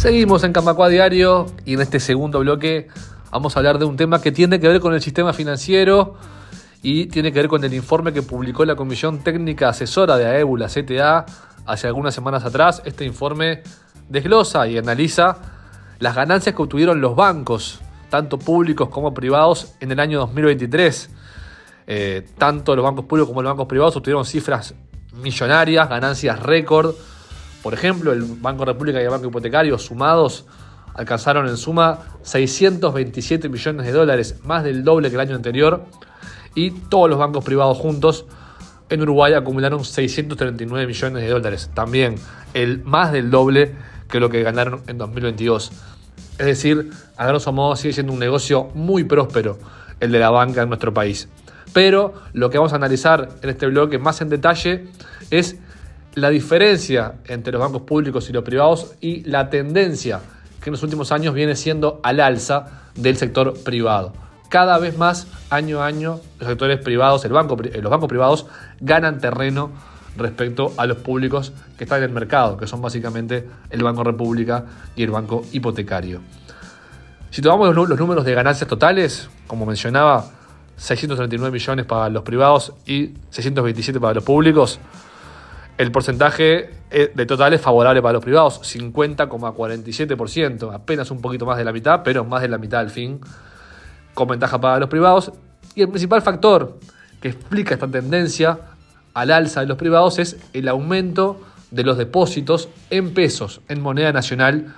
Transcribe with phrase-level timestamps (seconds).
[0.00, 2.88] Seguimos en Camacua Diario y en este segundo bloque
[3.30, 6.14] vamos a hablar de un tema que tiene que ver con el sistema financiero
[6.80, 10.56] y tiene que ver con el informe que publicó la Comisión Técnica Asesora de AEU,
[10.56, 11.26] la CTA,
[11.66, 12.80] hace algunas semanas atrás.
[12.86, 13.62] Este informe
[14.08, 15.36] desglosa y analiza
[15.98, 21.10] las ganancias que obtuvieron los bancos, tanto públicos como privados, en el año 2023.
[21.88, 24.74] Eh, tanto los bancos públicos como los bancos privados obtuvieron cifras
[25.12, 26.94] millonarias, ganancias récord.
[27.62, 30.46] Por ejemplo, el Banco República y el Banco Hipotecario sumados
[30.94, 35.84] alcanzaron en suma 627 millones de dólares, más del doble que el año anterior,
[36.54, 38.26] y todos los bancos privados juntos
[38.88, 42.16] en Uruguay acumularon 639 millones de dólares, también
[42.54, 43.74] el más del doble
[44.08, 45.70] que lo que ganaron en 2022.
[46.38, 49.58] Es decir, a grosso modo sigue siendo un negocio muy próspero
[50.00, 51.28] el de la banca en nuestro país.
[51.72, 54.88] Pero lo que vamos a analizar en este bloque más en detalle
[55.30, 55.58] es
[56.14, 60.20] la diferencia entre los bancos públicos y los privados y la tendencia
[60.60, 64.12] que en los últimos años viene siendo al alza del sector privado.
[64.48, 68.46] Cada vez más, año a año, los sectores privados, eh, los bancos privados
[68.80, 69.70] ganan terreno
[70.16, 74.64] respecto a los públicos que están en el mercado, que son básicamente el Banco República
[74.96, 76.20] y el Banco Hipotecario.
[77.30, 80.26] Si tomamos los números de ganancias totales, como mencionaba,
[80.76, 84.80] 639 millones para los privados y 627 para los públicos,
[85.80, 91.56] el porcentaje eh, de total es favorable para los privados, 50,47%, apenas un poquito más
[91.56, 93.18] de la mitad, pero más de la mitad al fin,
[94.12, 95.32] con ventaja para los privados.
[95.74, 96.78] Y el principal factor
[97.22, 98.58] que explica esta tendencia
[99.14, 104.12] al alza de los privados es el aumento de los depósitos en pesos, en moneda
[104.12, 104.74] nacional,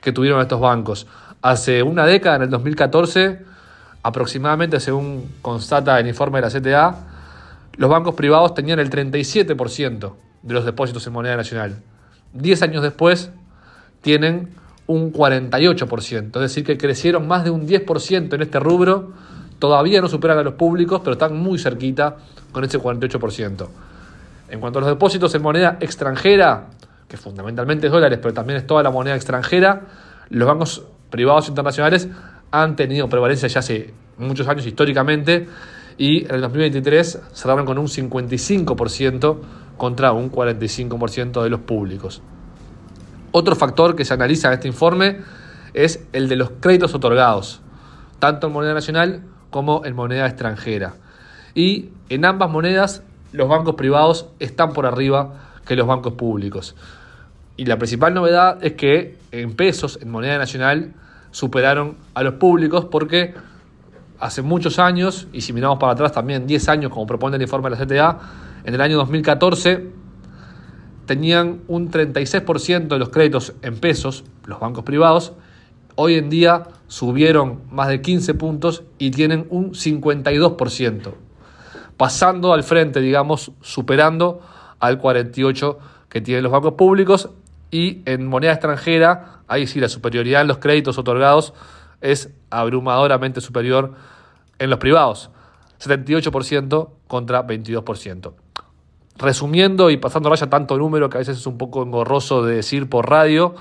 [0.00, 1.08] que tuvieron estos bancos.
[1.42, 3.40] Hace una década, en el 2014,
[4.04, 6.94] aproximadamente, según constata el informe de la CTA,
[7.78, 10.12] los bancos privados tenían el 37%
[10.46, 11.82] de los depósitos en moneda nacional.
[12.32, 13.30] Diez años después,
[14.00, 14.50] tienen
[14.86, 19.12] un 48%, es decir, que crecieron más de un 10% en este rubro.
[19.58, 22.16] Todavía no superan a los públicos, pero están muy cerquita
[22.52, 23.68] con ese 48%.
[24.48, 26.68] En cuanto a los depósitos en moneda extranjera,
[27.08, 29.82] que fundamentalmente es dólares, pero también es toda la moneda extranjera,
[30.28, 32.08] los bancos privados internacionales
[32.52, 35.48] han tenido prevalencia ya hace muchos años históricamente
[35.98, 39.38] y en el 2023 cerraron con un 55%
[39.76, 42.22] contra un 45% de los públicos.
[43.32, 45.18] Otro factor que se analiza en este informe
[45.74, 47.60] es el de los créditos otorgados,
[48.18, 50.94] tanto en moneda nacional como en moneda extranjera.
[51.54, 55.34] Y en ambas monedas los bancos privados están por arriba
[55.66, 56.74] que los bancos públicos.
[57.56, 60.94] Y la principal novedad es que en pesos, en moneda nacional,
[61.30, 63.34] superaron a los públicos porque
[64.18, 67.70] hace muchos años, y si miramos para atrás también 10 años como propone el informe
[67.70, 68.18] de la CTA,
[68.66, 69.86] en el año 2014
[71.06, 75.34] tenían un 36% de los créditos en pesos, los bancos privados,
[75.94, 81.14] hoy en día subieron más de 15 puntos y tienen un 52%,
[81.96, 84.40] pasando al frente, digamos, superando
[84.80, 85.76] al 48%
[86.08, 87.30] que tienen los bancos públicos
[87.70, 91.54] y en moneda extranjera, ahí sí la superioridad en los créditos otorgados
[92.00, 93.94] es abrumadoramente superior
[94.58, 95.30] en los privados,
[95.78, 98.45] 78% contra 22%.
[99.18, 102.88] Resumiendo y pasando raya tanto número que a veces es un poco engorroso de decir
[102.88, 103.54] por radio,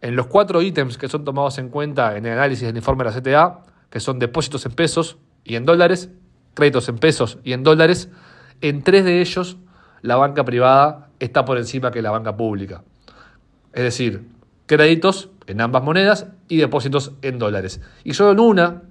[0.00, 3.10] en los cuatro ítems que son tomados en cuenta en el análisis del informe de
[3.10, 6.10] la CTA, que son depósitos en pesos y en dólares,
[6.54, 8.08] créditos en pesos y en dólares,
[8.60, 9.58] en tres de ellos
[10.02, 12.82] la banca privada está por encima que la banca pública.
[13.72, 14.28] Es decir,
[14.66, 17.80] créditos en ambas monedas y depósitos en dólares.
[18.04, 18.82] Y solo en una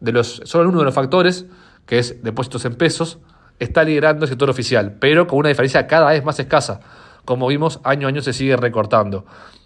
[0.00, 1.46] de los, solo en uno de los factores,
[1.86, 3.18] que es depósitos en pesos,
[3.62, 6.80] está liderando el sector oficial, pero con una diferencia cada vez más escasa.
[7.24, 9.24] Como vimos, año a año se sigue recortando.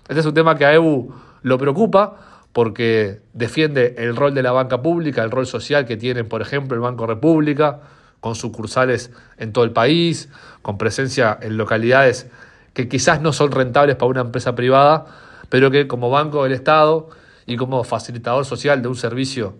[0.08, 1.12] Este es un tema que a EU
[1.42, 2.16] lo preocupa
[2.52, 6.74] porque defiende el rol de la banca pública, el rol social que tiene, por ejemplo,
[6.74, 7.80] el Banco República,
[8.20, 10.30] con sucursales en todo el país,
[10.62, 12.30] con presencia en localidades
[12.76, 15.06] que quizás no son rentables para una empresa privada,
[15.48, 17.08] pero que como banco del Estado
[17.46, 19.54] y como facilitador social de un servicio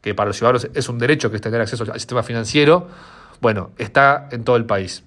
[0.00, 2.88] que para los ciudadanos es un derecho, que es tener acceso al sistema financiero,
[3.40, 5.04] bueno, está en todo el país.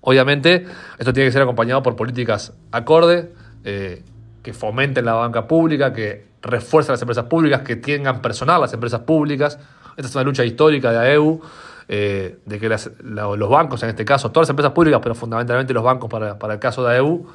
[0.00, 0.66] Obviamente,
[0.98, 3.32] esto tiene que ser acompañado por políticas acorde,
[3.64, 4.02] eh,
[4.42, 9.00] que fomenten la banca pública, que refuercen las empresas públicas, que tengan personal las empresas
[9.00, 9.58] públicas.
[9.96, 11.40] Esta es una lucha histórica de AEU,
[11.88, 15.82] eh, de que los bancos, en este caso, todas las empresas públicas, pero fundamentalmente los
[15.82, 17.26] bancos para, el caso de AEU,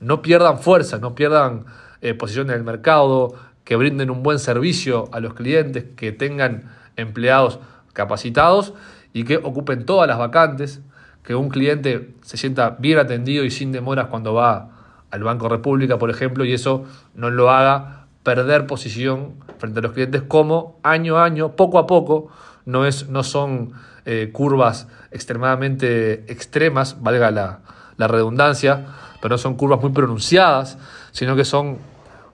[0.00, 1.66] no pierdan fuerza, no pierdan
[2.00, 6.64] eh, posición en el mercado, que brinden un buen servicio a los clientes, que tengan
[6.96, 7.60] empleados
[7.92, 8.74] capacitados
[9.12, 10.80] y que ocupen todas las vacantes,
[11.22, 14.70] que un cliente se sienta bien atendido y sin demoras cuando va
[15.10, 16.84] al Banco República, por ejemplo, y eso
[17.14, 21.86] no lo haga perder posición frente a los clientes como año a año, poco a
[21.86, 22.28] poco,
[22.64, 23.72] no, es, no son
[24.04, 27.60] eh, curvas extremadamente extremas, valga la,
[27.96, 28.86] la redundancia,
[29.20, 30.78] pero no son curvas muy pronunciadas,
[31.12, 31.78] sino que son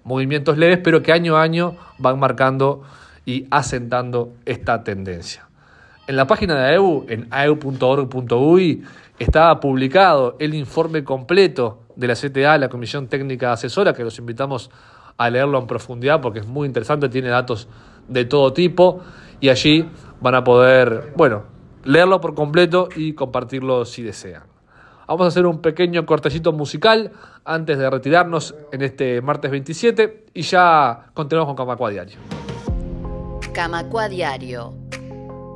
[0.04, 2.82] movimientos leves, pero que año a año van marcando
[3.24, 5.48] y asentando esta tendencia.
[6.06, 8.84] En la página de AEU, en aeu.org.uy,
[9.18, 14.70] está publicado el informe completo de la CTA, la Comisión Técnica Asesora, que los invitamos
[15.16, 17.68] a leerlo en profundidad porque es muy interesante, tiene datos
[18.08, 19.00] de todo tipo
[19.40, 19.88] y allí
[20.20, 21.44] van a poder, bueno,
[21.84, 24.42] leerlo por completo y compartirlo si desean.
[25.08, 27.12] Vamos a hacer un pequeño cortecito musical
[27.46, 32.16] antes de retirarnos en este martes 27 y ya continuamos con Camacua Diario.
[33.52, 34.74] Camacua Diario,